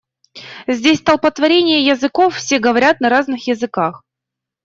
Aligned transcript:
Здесь 0.65 0.97
столпотворение 0.97 1.85
языков, 1.85 2.33
все 2.37 2.57
говорят 2.57 3.01
на 3.01 3.09
разных 3.09 3.45
языках. 3.45 4.01